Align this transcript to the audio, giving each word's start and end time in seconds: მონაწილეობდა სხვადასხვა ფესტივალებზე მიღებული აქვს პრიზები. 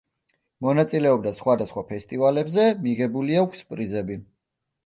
მონაწილეობდა 0.67 1.33
სხვადასხვა 1.41 1.83
ფესტივალებზე 1.91 2.65
მიღებული 2.87 3.41
აქვს 3.45 3.65
პრიზები. 3.75 4.19